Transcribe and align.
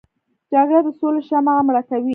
جګړه 0.53 0.79
د 0.85 0.89
سولې 0.99 1.21
شمعه 1.29 1.61
مړه 1.67 1.81
کوي 1.89 2.09